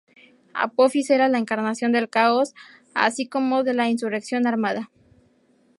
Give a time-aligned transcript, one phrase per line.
[0.55, 2.55] Apofis era la encarnación del caos
[2.95, 4.89] así como de la insurrección armada.